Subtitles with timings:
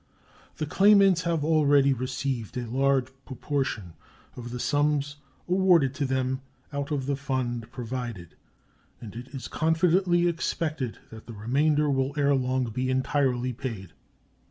[0.57, 3.93] The claimants have already received a large proportion
[4.35, 6.41] of the sums awarded to them
[6.73, 8.33] out of the fund provided,
[8.99, 13.91] and it is confidently expected that the remainder will ere long be entirely paid.